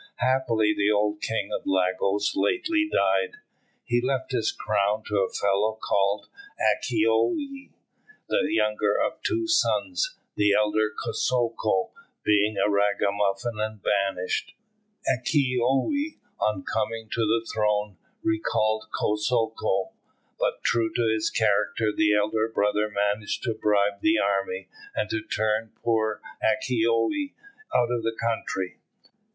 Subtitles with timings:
[0.17, 3.37] "Happily the old King of Lagos lately died.
[3.85, 6.27] He left his crown to a fellow called
[6.59, 7.69] Akitoye,
[8.27, 11.91] the younger of two sons, the elder, Kosoko,
[12.23, 14.55] being a ragamuffin and banished.
[15.07, 19.91] Akitoye, on coming to the throne, recalled Kosoko;
[20.39, 25.21] but, true to his character, the elder brother managed to bribe the army, and to
[25.21, 27.35] turn poor Akitoye
[27.75, 28.79] out of the country.